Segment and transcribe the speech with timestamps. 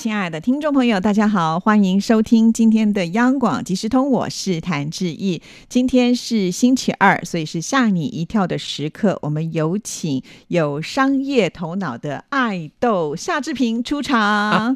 [0.00, 5.42] 亲爱的听众朋友，大家好，欢迎收听今天的央广即时通，我是谭志毅。
[5.68, 9.18] 今天是星期二，所以是吓你一跳的时刻。
[9.20, 14.74] 我们有请有商业头脑的爱豆夏志平出场。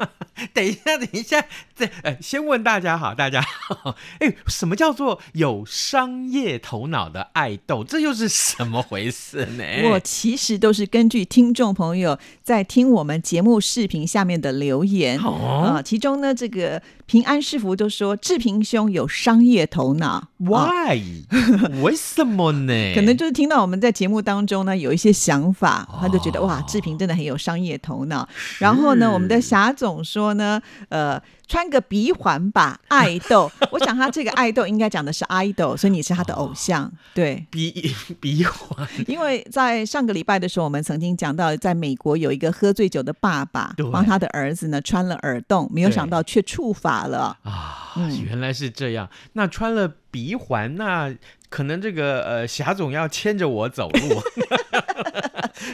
[0.53, 1.43] 等一下，等一下，
[1.75, 7.83] 这呃，先问大家好，大家好，哎，什么叫做有商业头脑的爱豆？
[7.83, 9.63] 这又是什么回事呢？
[9.89, 20.99] 我其实都是根据听众朋友在听我们节目视频下面的留言啊，其中呢，这个平安师傅都说志平兄有商业头脑，Why？
[21.83, 22.93] 为什么呢？
[22.95, 28.27] 可能就是听到我们在节目当中呢有一些想法，他就觉得哇，志平真的很有商业头脑。
[28.57, 30.15] 然后呢，我们的霞总说。
[30.15, 33.51] 说呢，呃，穿个鼻环吧，爱豆。
[33.71, 37.45] 我想他这个爱豆应该讲的是 idol，所以你是他的偶像，对。
[37.51, 47.93] 鼻鼻环，因为在上个礼拜的时候，我们曾经讲到，在美国有一个喝醉酒的爸爸，帮他的儿子呢穿了耳洞，没有想到却触法了啊。
[48.25, 51.13] 原来是这样，那穿了鼻环，那
[51.49, 53.99] 可能这个呃霞总要牵着我走路。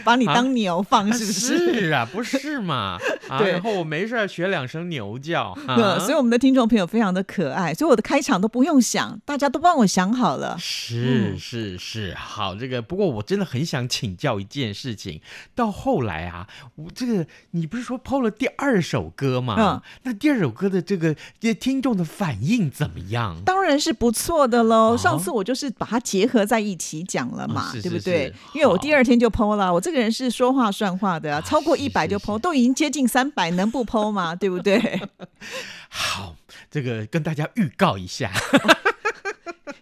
[0.03, 1.73] 把你当牛放是不是？
[1.73, 2.97] 是啊，不是嘛？
[3.39, 5.57] 对，然后我没事学两声牛叫。
[5.99, 10.57] 所以我们的听众朋友非常的可爱，所以我的开场都不用想，大家都帮我想好了。
[10.59, 15.21] 是是是，好，这个不过我真的很想请教一件事情。
[15.55, 19.55] 到后来啊，我这个你不是说抛了第二首歌吗？
[19.57, 21.15] 嗯，那第二首歌的这个
[21.59, 23.41] 听众的反应怎么样？
[23.45, 24.97] 当然是不错的喽。
[24.97, 28.33] 上次我就是把它结合在一起讲了嘛，对不对？
[28.53, 29.70] 因为我第二天就抛了。
[29.71, 34.35] 我这个人是说话算话的啊，超过一百就剖，都已经接近三百，能不剖吗？
[34.35, 35.01] 对不对？
[35.89, 36.35] 好，
[36.69, 38.31] 这个跟大家预告一下。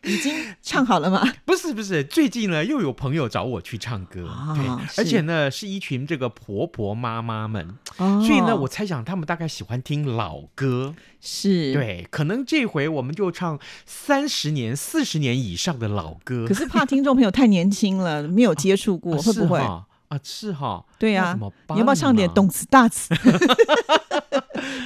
[0.03, 1.21] 已经唱好了吗？
[1.45, 4.65] 不是不是，最近呢又有朋友找我去唱歌，对，
[4.97, 11.73] 而且呢是一群这个婆婆妈妈们，所以呢我猜想他们大概喜欢听老歌，是。
[11.73, 19.59] 对，可能这回我们就唱三十年、四十年以上的老歌，可是怕听众朋友太年轻了，没有接触过，会不会？
[19.59, 19.85] 啊？
[20.23, 21.37] 是哈，对呀，
[21.69, 23.13] 你要不要唱点动词大词？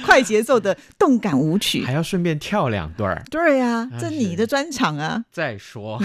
[0.04, 3.22] 快节奏的动感舞曲，还要顺便跳两段儿。
[3.30, 5.24] 对呀，这你的专场啊。
[5.30, 6.00] 再说，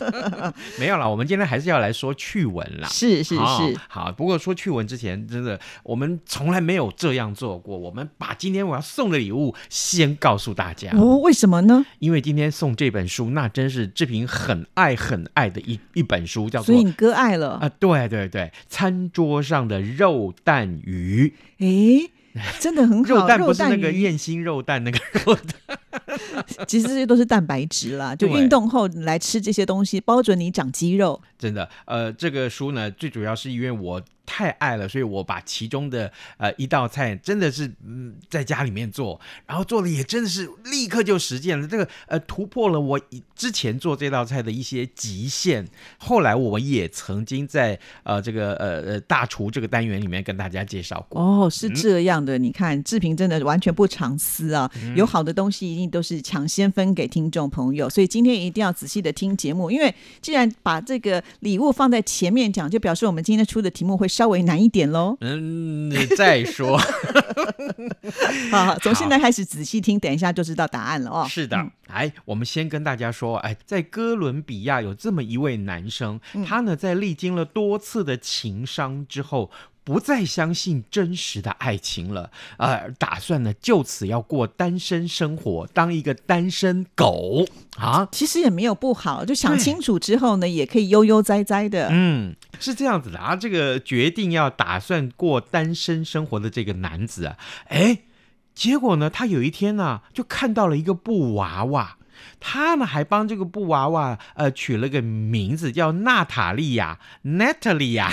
[0.78, 1.10] 没有了。
[1.10, 2.88] 我们今天还是要来说趣闻啦。
[2.88, 4.12] 是是是，好。
[4.12, 7.76] 不过说趣闻之前，真的我们从来没有这样做过。
[7.76, 10.90] 我们把今天我要送的礼物先告诉大家。
[10.92, 11.84] 哦，为什么呢？
[11.98, 16.66] 因为今天送这本书，那真是志平很爱很爱的一一本书，叫做……
[16.66, 17.68] 所以你割爱了啊？
[17.78, 21.34] 对对对，餐桌上的肉蛋鱼。
[21.58, 22.10] 诶。
[22.58, 25.78] 真的很好，肉蛋不是那个燕心肉蛋那个肉蛋，
[26.66, 28.14] 其实这些都是蛋白质啦。
[28.14, 31.20] 就运动后来吃这些东西，包准你长肌肉。
[31.38, 34.02] 真的，呃，这个书呢，最主要是因为我。
[34.28, 43.00] 太爱了，所以我把其中的呃一道菜真的是嗯在家里面做，然后做的也真的是立刻就实践了，这个呃突破了我
[43.36, 45.64] 之前做这道菜的一些极限。
[45.98, 51.22] 后来我也曾经在呃这个呃呃大厨这个单元里面跟大家介绍过。
[51.22, 64.06] 哦，是这样的，你看志平真的完全不藏私啊，有好的东西一定都是抢先分给听众朋友，所以今天一定要仔细的听节目，因为既然把这个礼物放在前面讲，就表示我们今天出的题目会。
[64.16, 65.14] 稍微难一点喽。
[65.20, 66.78] 嗯，你再说。
[68.50, 71.26] 好，从现在开始仔细听，等一下就知道答案了哦。
[71.28, 79.50] 是的，哎，我们先跟大家说，哎，在哥伦比亚有这么一位男生，他呢在历经了多次的情伤之后。
[79.86, 87.46] 不再相信真实的爱情了，呃，打算呢就此要过单身生活，当一个单身狗
[87.78, 88.08] 啊。
[88.10, 91.88] 其实也没有不好，就想清楚之后呢，也可以悠悠哉哉的。
[91.92, 93.36] 嗯，是这样子的啊。
[93.36, 97.36] 这个决定要打算过单身生活的这个男子啊，
[97.68, 98.00] 哎，
[98.56, 101.96] 结果呢，他有一天呢就看到了一个布娃娃。
[102.40, 108.08] 他呢还帮这个布娃娃呃取了个名字叫娜塔莉亚 （Natalia）。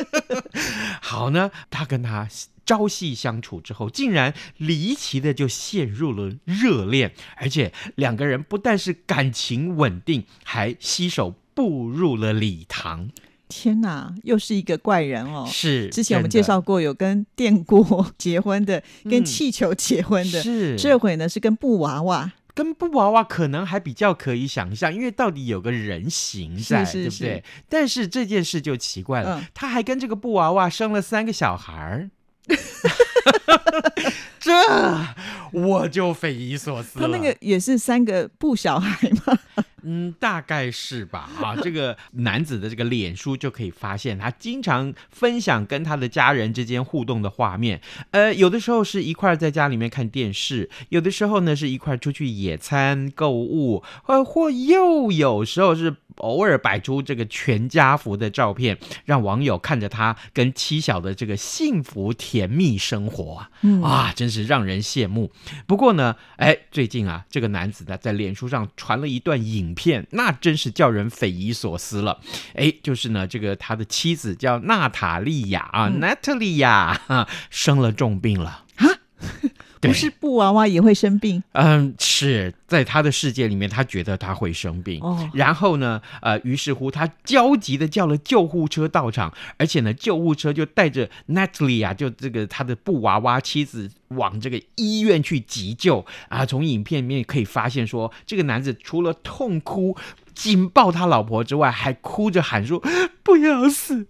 [1.00, 2.28] 好呢，他跟他
[2.66, 13.10] 朝夕相处之后，竟然离奇的就陷入了热恋，而且两个人不但是感情稳定，还携手步入了礼堂。
[13.46, 15.46] 天哪，又是一个怪人哦！
[15.46, 22.32] 是，之前我们介绍过有跟电锅结婚的，跟气球结婚的，是这回呢是跟布娃娃。
[22.54, 27.42] 跟布娃娃可能还比较可以想象，因为到底有个人形在，是是对不对是？
[27.68, 32.10] 但是这件事就奇怪了，嗯他还跟这个布娃娃生了三个小孩儿。
[34.38, 34.52] 这
[35.52, 37.06] 我就匪夷所思了。
[37.06, 39.38] 他那个也是三个布小孩嘛，
[39.84, 41.30] 嗯，大概是吧。
[41.42, 47.80] 啊，这个男子的这个脸书就可以发现，他经常分享跟他的家人之间互动的画面。
[48.10, 63.50] 呃，有的时候是一块在家里面看电视，有的时候呢是一块出去野餐、购物，呃，或又有时候是偶尔摆出这个全家福的照片，让网友看着他跟妻小的这个幸福甜蜜生活啊。
[63.62, 65.30] 嗯啊，真是让人羡慕。
[65.66, 72.20] 不过呢，哎，最近啊，这个男子呢在脸书上传了一段影片，那真是叫人匪夷所思了。
[72.54, 78.63] 哎，就是呢，这个他的妻子叫娜塔莉亚啊、嗯 n a t a l i a 啊，生了重病了。
[79.84, 85.00] 对不是布娃娃也会生病嗯，是在他的世界里面，他觉得他会生病。
[85.00, 85.30] 哦。
[85.32, 96.44] 然后呢，呃，于是乎他焦急的叫了救护车到场，而且呢，救护车就带着 Natalie 啊，就这个他的布娃娃妻子往这个医院去急救啊。
[96.44, 99.96] 从影片里面可以发现说，这个男子除了痛哭
[100.34, 102.82] 紧抱他老婆之外，还哭着喊说
[103.22, 104.06] ：“不要死。”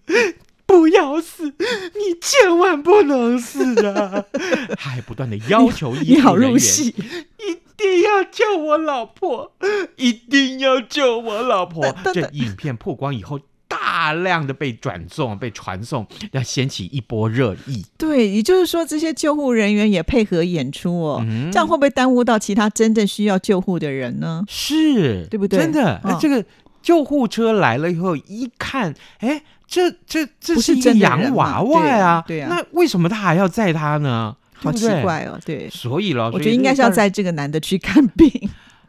[0.67, 1.45] 不要死！
[1.45, 4.25] 你千万不能死啊！
[4.79, 9.53] 还不断的要求医你好护人员入戏，一定要救我老婆，
[9.97, 13.39] 一定要救我老婆这影片曝光以后，
[13.69, 17.85] 大量的被转送、被传送，要掀起一波热议。
[17.99, 24.43] 对，也就是说这些救护人员也配合演出哦，嗯这样会不会耽误到其他真正需要救护的人呢？
[24.49, 26.45] 是，对不对真的，嗯哎这个
[26.85, 34.37] 救护车来了以后，一看，哎，这这这不是一个洋娃娃呀，对啊那为什么他还要载他呢？
[34.53, 34.71] 好。
[34.71, 38.31] 奇怪哦，对，所以了，我觉得应该是要载这个男的去看病。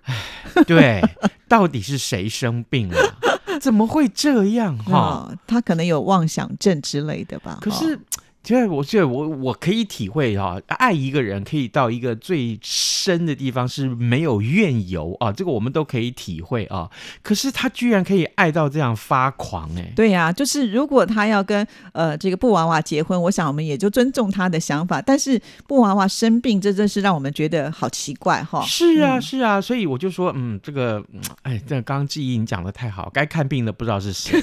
[0.68, 1.02] 对，
[1.48, 3.16] 到底是谁生病了？
[3.62, 4.92] 怎么会这样哈？
[4.94, 7.54] 哦，他可能有妄想症之类的吧？
[7.56, 7.98] 哦可是，
[8.46, 16.88] 觉得我觉得我我可以体会哈、爱一个人可以到一个最深的地方是没有怨尤啊，这个我们都可以体会啊。
[17.24, 25.02] 可是他居然可以爱到这样发狂哎、对呀、就是如果他要跟呃这个布娃娃结婚，我想我们也就尊重他的想法。
[25.02, 28.64] 但是布娃娃生病，这真是让我们觉得好奇怪哈。
[28.64, 34.40] 是啊，嗯是啊，所以我就说，嗯，这个，嗯哎，这刚刚记忆你讲的太好，该看病的不知道是谁，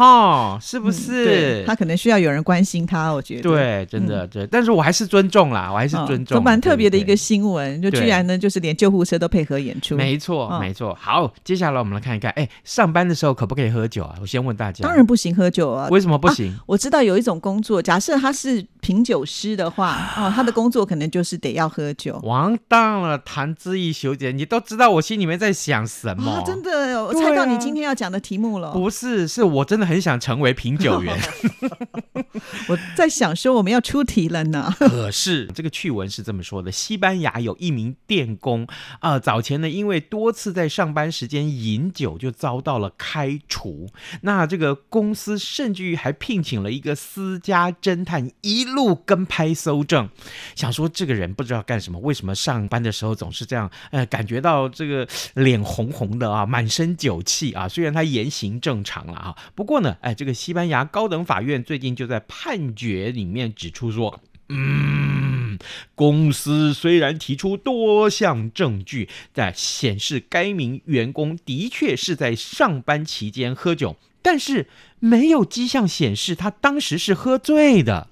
[0.00, 1.24] 哈，是不嗯是？
[1.24, 3.42] 对他可能需要有人关心他，我觉得。
[3.42, 9.94] 对，真的对，但是我还是尊重啦，我还是嗯尊重，都蛮特别的一个新闻，就居然呢，就是连救护车都配合演出。
[9.96, 10.96] 没错，嗯没错。
[10.98, 14.14] 好，接下来我们来看一看，哎，上班的时候可不可以喝酒啊？
[14.22, 15.88] 我先问大家，当然不行喝酒啊。
[15.90, 16.56] 为什么不行？
[16.66, 22.18] 我知道有一种工作，假设他是品酒师的话， 哦，他的工作可能就是得要喝酒。
[22.22, 26.30] 完蛋了，谭志毅小姐，你都知道我心里面在想什么？
[26.30, 28.70] 啊，真的，我猜到你啊今天要讲的题目了。
[28.72, 31.18] 不是，是我真的很想成为品酒员。
[32.68, 34.72] 我在想说我们要出题了呢。
[34.78, 38.66] 可是这个趣闻是这么说的：西班牙有一名电工
[39.00, 43.88] 啊、早前呢因为多次在上班时间饮酒，就遭到了开除。
[44.22, 50.08] 那这个公司甚至于还聘请了一个私家侦探，一路跟拍搜证，
[50.54, 53.70] 想说这个人不知道干什么，为什么上班的时候总是这样？
[53.90, 57.68] 呃，感觉到这个脸红红的啊，满身酒气啊。
[57.68, 64.20] 虽然他言行正常了啊，不过呢，哎，这个西班牙高等法院最近就在判决里面指出说。
[64.52, 65.58] 嗯，
[65.94, 78.08] 公司虽然提出多项证据，在显示该名员工的确是在上班期间喝酒，但是没有迹象显示他当时是喝醉的。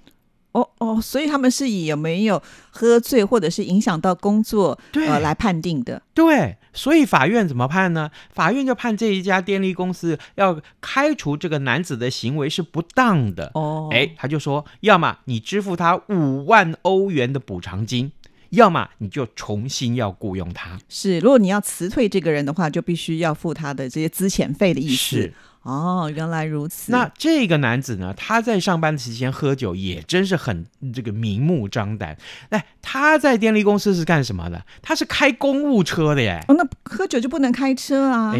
[0.58, 6.02] 哦哦，所以他们是以有没有喝醉或者是影响到工作对呃来判定的。
[6.14, 8.10] 对，所以法院怎么判呢？
[8.30, 13.50] 法院就判这一家电力公司要开除这个男子的行为是不当的。
[13.54, 18.10] 哦，哎，他就说，要么你支付他五万欧元的补偿金，
[18.50, 20.78] 要么你就重新要雇佣他。
[20.88, 25.34] 是，如果你要辞退这个人的话，就必须要付他的这些资遣费的意思是。
[25.62, 26.92] 哦，原来如此。
[26.92, 32.16] 那这个男子呢，他在上班期间喝酒也真是很这个明目张胆。
[32.50, 34.64] 哎，他在电力公司是干什么的？
[34.80, 36.42] 他是开公务车的耶。
[36.48, 38.32] 哦，那喝酒就不能开车啊？
[38.34, 38.38] 哎，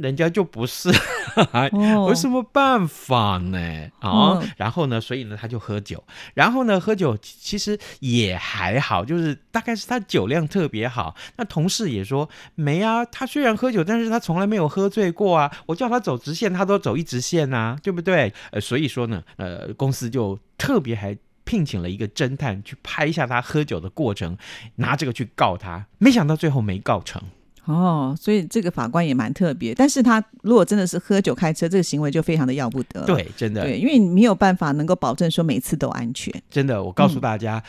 [0.00, 0.88] 人家就不是，
[1.36, 3.58] 哦有什么办法呢？
[4.00, 6.02] 啊、嗯然后呢，所以呢，他就喝酒，
[6.34, 11.14] 然后呢，喝酒其实也还好，就是大概是他酒量特别好。
[11.36, 15.50] 那同事也说没啊，他虽然喝酒，但是他从来没有喝醉过啊。
[15.66, 18.32] 我叫他走直线，他都走一直线啊，对不对？
[18.52, 21.14] 呃，所以说呢，呃，公司就特别还。
[21.46, 24.34] 聘请了一个侦探去拍下他喝酒的过程，
[24.76, 27.20] 拿这个去告他，没想到最后没告成。
[27.66, 33.04] 哦，所以这个法官也蛮特别，但是他如果真的是喝酒开车，这个行为就非常的要不得。
[33.04, 36.32] 对，真的，对，因为你没有办法能够保证说每次都安全。
[36.48, 37.62] 真的，我告诉大家。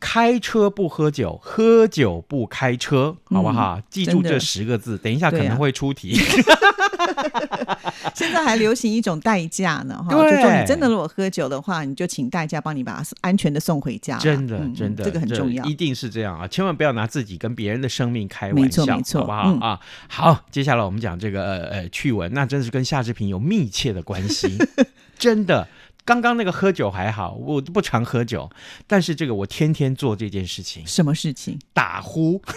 [0.00, 3.78] 开车不喝酒，喝酒不开车，好不好？
[3.90, 6.18] 记住这十个字，等一下可能会出题。
[8.14, 14.16] 现在还流行一种代驾呢，哈，就说你真的如果喝酒的话，你就请代驾帮你把安全的送回家。
[14.18, 16.48] 真的，真的，这个很重要，一定是这样啊！
[16.48, 19.78] 千万不要拿自己跟别人的生命开玩笑，没错，没错，好不好啊？
[20.08, 24.56] 好，接下来我们讲这个呃呃趣闻，那真的是跟夏志平有密切的关系，
[25.18, 25.68] 真的。
[26.04, 28.50] 刚刚那个喝酒还好，我不常喝酒，
[28.86, 30.86] 但是这个我天天做这件事情。
[30.86, 31.58] 什么事情？
[31.72, 32.42] 打呼。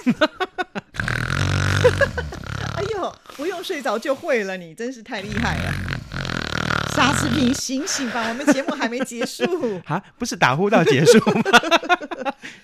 [2.75, 5.73] 哎呦，不用睡着就会了，你真是太厉害了。
[6.95, 8.29] 沙子平，醒醒吧！
[8.29, 9.43] 我们节目还没结束
[9.85, 11.19] 啊，不是打呼到结束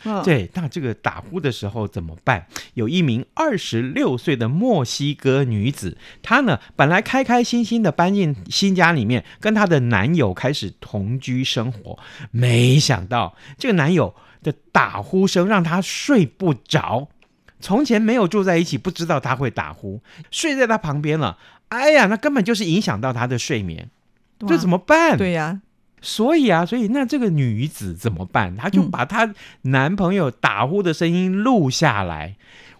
[0.04, 0.22] 吗？
[0.24, 2.46] 对，那这个打呼的时候怎么办？
[2.74, 11.98] 有一名二十六岁的墨西哥女子，她呢本来开开心心的搬进新家里面，跟她的男友开始同居生活，
[12.32, 17.10] 没想到这个男友的打呼声让她睡不着。
[17.60, 23.90] 从前没有住在一起，不知道他会打呼，睡在他旁边了，哎呀，那根本就是影响到他的睡眠。
[24.48, 25.18] 这怎么办？
[25.18, 25.62] 对呀，
[26.02, 28.56] 所以啊，所以那这个女子怎么办？
[28.56, 32.36] 她就把她男朋友打呼的声音录下来。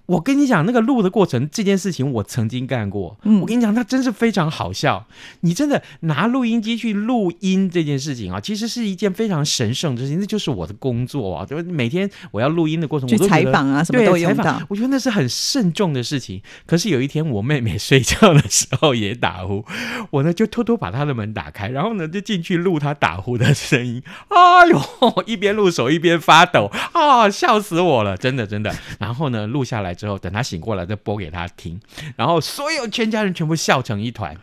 [0.10, 3.16] 我跟你讲，那个录的过程，这件事情我曾经干过。
[3.24, 5.06] 嗯，我跟你讲，那真是非常好笑。
[5.42, 11.46] 你真的拿录音机去录音这件事情啊，其实是一件非常神圣的事情，那就是我的工作啊。
[11.46, 14.66] 就每天我要录音的过程，我都采访啊，什么都采访。
[14.68, 16.42] 我觉得那是很慎重的事情。
[16.66, 19.64] 可是有一天，我妹妹睡觉的时候也打呼，
[20.10, 24.02] 我呢就偷偷把她的门打开，然后呢就进去录她打呼的声音。
[24.30, 24.82] 哎呦，
[25.28, 28.76] 一边录手一边发抖啊，笑死我了，真的真的。
[28.98, 29.96] 然后呢录下来。
[30.00, 31.78] 之后，等他醒过来再播给他听，
[32.16, 34.34] 然后所有全家人全部笑成一团，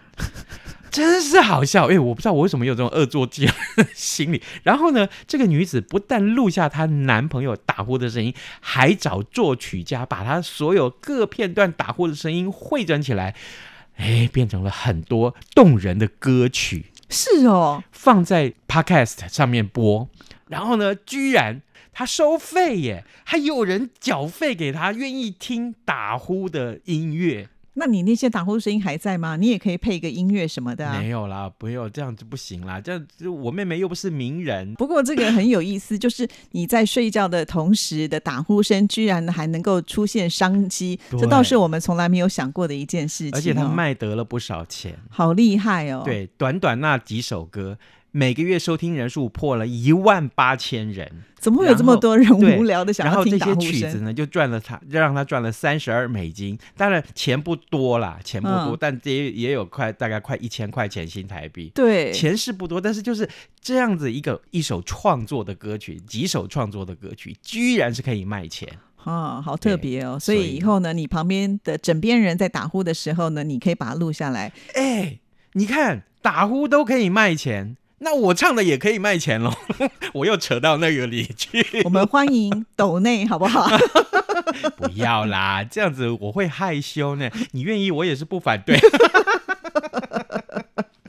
[0.92, 1.86] 真是好笑。
[1.86, 3.48] 哎，我不知道我为什么有这种恶作剧
[3.94, 4.42] 心理。
[4.62, 13.34] 然后呢，这个女子不但录下她男朋友打呼的声音，还找作曲家把她所有各片段打呼的声音汇整起来，
[13.96, 16.92] 哎，变成了很多动人的歌曲。
[17.08, 20.06] 是哦，放在 Podcast 上面播，
[20.48, 21.62] 然后呢，居然。
[21.98, 27.48] 他收费耶，还有人缴费给他，愿意听打呼的音乐。
[27.72, 29.36] 那你那些打呼声音还在吗？
[29.36, 30.92] 你也可以配一个音乐什么的。
[30.98, 32.78] 没有啦，不用这样子不行啦。
[32.78, 33.06] 这样
[33.42, 34.74] 我妹妹又不是名人。
[34.74, 43.32] 不过这个很有意思，就是你在睡觉的同时的打呼声，居然还能够出现商机，这倒是我们从来没有想过的一件事情。
[43.32, 46.02] 而且他卖得了不少钱，好厉害哦！
[46.04, 47.78] 对，短短那几首歌。
[48.16, 51.06] 每个月收听人数破了一万八千人，
[51.38, 52.26] 怎么会有这么多人
[52.58, 56.58] 无聊的想要听然后这些曲子呢，就赚了他，让他赚了三十二美金。
[56.78, 61.70] 当然钱不多啦，钱不多，但也也有快大概快一千块钱新台币。
[61.74, 63.28] 对，钱是不多，但是就是
[63.60, 68.66] 这样子一个一首创作的歌曲，几首创作的歌曲，居然是可以卖钱
[69.04, 70.18] 啊，好特别哦！
[70.18, 74.50] 所以以后呢，你旁边的枕边人在打呼的时候呢，你可以把它录下来。
[74.72, 75.18] 哎，
[75.52, 77.76] 你看打呼都可以卖钱。
[77.98, 79.50] 那我唱的也可以卖钱喽，
[80.12, 81.82] 我又扯到那个里去。
[81.84, 83.66] 我们欢迎抖内，好不好？
[84.76, 87.30] 不要啦，这样子我会害羞呢。
[87.52, 88.78] 你愿意，我也是不反对。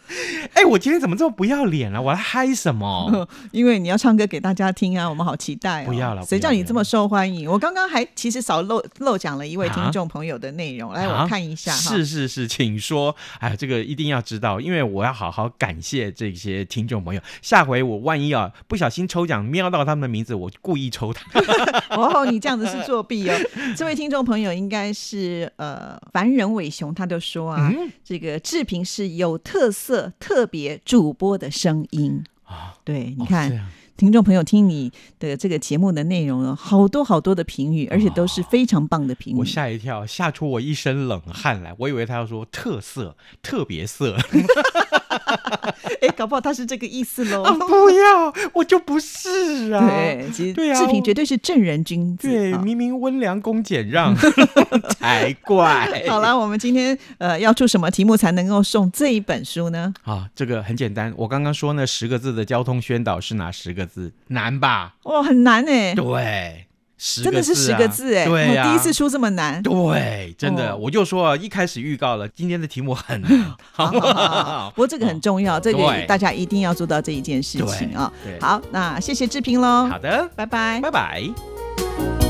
[0.53, 2.01] 哎，我今天怎么这么不要脸了？
[2.01, 3.27] 我来嗨什么？
[3.51, 5.83] 因为你要唱歌给大家听啊，我们好期待。
[5.85, 7.49] 不要了，谁叫你这么受欢迎？
[7.49, 11.71] 我刚刚还其实少漏漏讲了一位听众朋友的内容，来我看一下。
[11.71, 13.15] 是是是，请说。
[13.39, 17.21] 哎，这个一定要知道，因为我要好好感谢这些听众朋友。
[17.41, 21.39] 下回我万一啊不小心抽奖瞄到他们的名字，我故意抽他。
[21.95, 23.35] 哦，你这样子是作弊哦。
[23.75, 27.73] 这位听众朋友应该是呃凡人伟雄，他就说啊，
[28.03, 30.47] 这个志平是有特色特。
[30.49, 34.89] 别主播的声音啊，对，你看，听众朋友听你
[35.19, 39.39] 的这个节目的内容，好多好多的评语，而且都是非常棒的评语。
[39.39, 41.75] 我吓一跳，吓出我一身冷汗来。
[41.79, 44.17] 我以为他要说特色、特别色。
[46.01, 47.43] 哎，搞不好他是这个意思喽！
[47.67, 49.87] 不要，我就不是啊！
[49.87, 52.27] 对，其实志平绝对是正人君子。
[52.27, 54.15] 对，明明温良恭俭让
[54.99, 56.03] 才怪。
[56.07, 59.93] 好了，我们今天呃要出什么题目才能够送这一本书呢？
[60.03, 61.13] 啊，这个很简单。
[61.17, 64.13] 我刚刚说那十个字的交通宣导是哪十个字？
[64.27, 64.95] 难吧？
[65.03, 65.93] 哦，很难哎。
[65.95, 66.66] 对，
[66.97, 67.77] 十真的是十啊。
[67.77, 69.61] 个字哎，对呀、哦第一次出这么难。
[69.61, 70.77] 对，真的，哦。
[70.81, 73.31] 我就说啊，一开始预告了，今天的题目很难，
[73.71, 73.99] 好好？
[73.99, 78.11] 好好不过这个很重要，这个大家一定要做到这一件事情啊。
[78.41, 80.79] 好，那谢谢志平喽，好的，拜拜。
[80.81, 82.26] 拜拜。